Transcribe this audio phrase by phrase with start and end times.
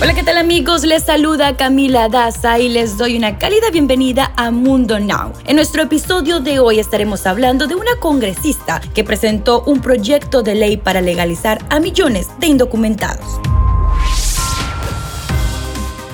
[0.00, 0.84] Hola, ¿qué tal amigos?
[0.84, 5.32] Les saluda Camila Daza y les doy una cálida bienvenida a Mundo Now.
[5.44, 10.54] En nuestro episodio de hoy estaremos hablando de una congresista que presentó un proyecto de
[10.54, 13.40] ley para legalizar a millones de indocumentados.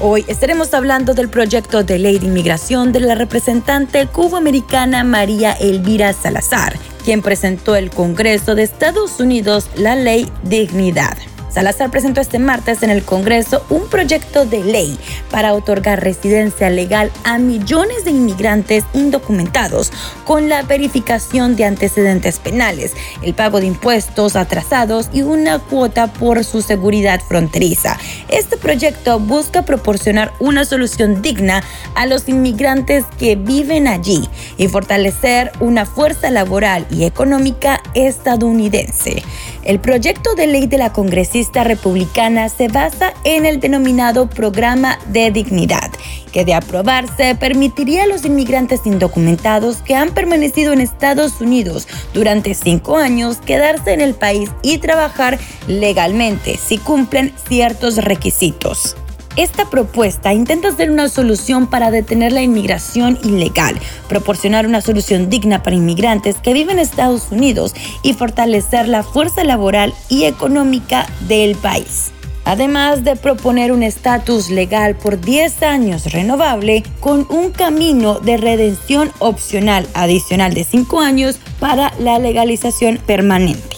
[0.00, 6.14] Hoy estaremos hablando del proyecto de ley de inmigración de la representante cuboamericana María Elvira
[6.14, 11.18] Salazar, quien presentó el Congreso de Estados Unidos la ley Dignidad.
[11.54, 14.98] Salazar presentó este martes en el Congreso un proyecto de ley
[15.30, 19.92] para otorgar residencia legal a millones de inmigrantes indocumentados
[20.24, 26.42] con la verificación de antecedentes penales, el pago de impuestos atrasados y una cuota por
[26.42, 27.98] su seguridad fronteriza.
[28.28, 31.62] Este proyecto busca proporcionar una solución digna
[31.94, 39.22] a los inmigrantes que viven allí y fortalecer una fuerza laboral y económica estadounidense.
[39.62, 45.30] El proyecto de ley de la congresista republicana se basa en el denominado Programa de
[45.30, 45.90] Dignidad,
[46.32, 52.54] que de aprobarse permitiría a los inmigrantes indocumentados que han permanecido en Estados Unidos durante
[52.54, 58.96] cinco años quedarse en el país y trabajar legalmente si cumplen ciertos requisitos.
[59.36, 63.74] Esta propuesta intenta ser una solución para detener la inmigración ilegal,
[64.08, 69.42] proporcionar una solución digna para inmigrantes que viven en Estados Unidos y fortalecer la fuerza
[69.42, 72.12] laboral y económica del país.
[72.44, 79.10] Además de proponer un estatus legal por 10 años renovable con un camino de redención
[79.18, 83.73] opcional adicional de 5 años para la legalización permanente.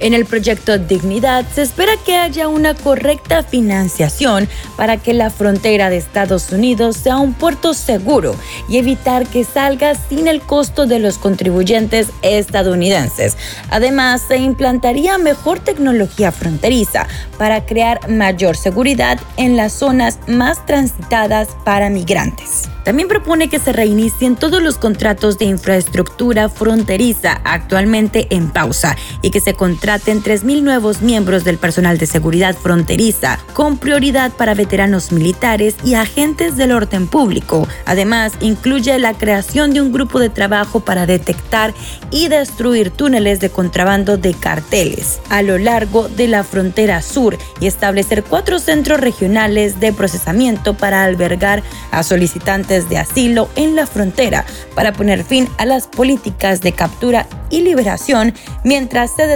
[0.00, 4.48] En el proyecto Dignidad se espera que haya una correcta financiación
[4.78, 8.34] para que la frontera de Estados Unidos sea un puerto seguro
[8.66, 13.36] y evitar que salga sin el costo de los contribuyentes estadounidenses.
[13.68, 17.06] Además, se implantaría mejor tecnología fronteriza
[17.36, 22.70] para crear mayor seguridad en las zonas más transitadas para migrantes.
[22.84, 29.30] También propone que se reinicien todos los contratos de infraestructura fronteriza actualmente en pausa y
[29.30, 35.12] que se contraten 3.000 nuevos miembros del personal de seguridad fronteriza con prioridad para veteranos
[35.12, 37.66] militares y agentes del orden público.
[37.86, 41.74] Además, incluye la creación de un grupo de trabajo para detectar
[42.10, 47.66] y destruir túneles de contrabando de carteles a lo largo de la frontera sur y
[47.66, 54.44] establecer cuatro centros regionales de procesamiento para albergar a solicitantes de asilo en la frontera
[54.74, 58.34] para poner fin a las políticas de captura y liberación
[58.64, 59.26] mientras se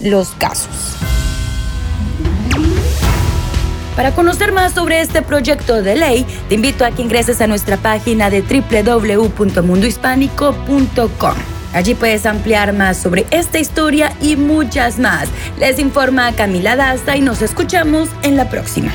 [0.00, 0.96] los casos.
[3.96, 7.76] Para conocer más sobre este proyecto de ley, te invito a que ingreses a nuestra
[7.76, 11.34] página de www.mundohispánico.com.
[11.72, 15.28] Allí puedes ampliar más sobre esta historia y muchas más.
[15.58, 18.92] Les informa Camila Daza y nos escuchamos en la próxima.